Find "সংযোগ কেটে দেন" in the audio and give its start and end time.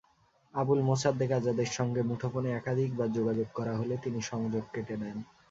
4.31-5.17